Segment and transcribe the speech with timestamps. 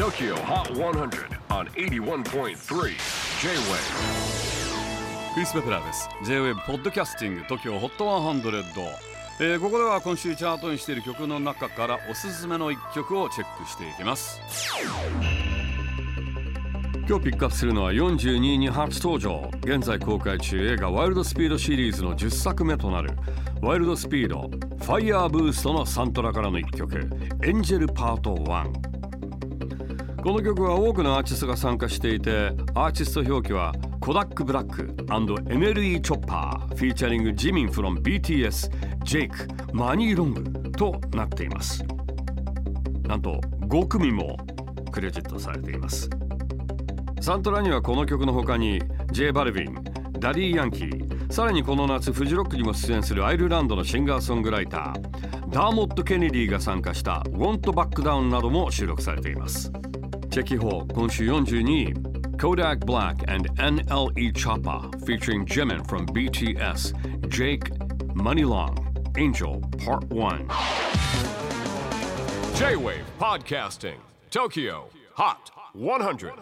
[0.00, 2.54] TOKYO HOT 100 on 81.3 J-WAVE
[5.34, 6.08] クリス・ベプラーです。
[6.24, 8.62] J-WAVE ポッドキャスティング TOKYO HOT 100、
[9.40, 14.40] えーここでは今週チャートにしている曲の中からおすすめの一曲をチェックしていきます。
[17.06, 19.50] 今日ピックアップするのは42位に初登場。
[19.60, 23.10] 現在公開中映画ワイルドスピードシリーズの10作目となる。
[23.60, 26.98] ワイルドスピードファイヤーブーストのサントラからの一曲。
[27.42, 28.99] エンジェルパート1
[30.22, 38.70] この曲は多くのアーティストが参加していてアーティスト表記はコダック・ブラック &NLE チョッパーフィーチャリングジミン from BTS
[39.02, 41.82] ジェイクマニー・ロングとなっています。
[43.06, 44.36] なんと5組も
[44.92, 46.10] クレジットされています。
[47.22, 49.74] サントラにはこの曲の他に J バルビン
[50.18, 59.72] ダディ・ヤンキーさらにこの夏フジロックにも出演するアイルランドのシンガーソングライターダーモット・ケネディが参加した「Want Back Down」なども収録されています。
[60.29, 61.93] チェキホー今週42位
[62.37, 66.93] Kodak Black and NLE Choppa featuring Jimin from BTS
[67.29, 67.69] Jake
[68.13, 68.75] Money Long
[69.17, 70.47] Angel Part 1
[72.55, 73.97] J-WAVE PODCASTING
[74.31, 76.33] TOKYO HOT 100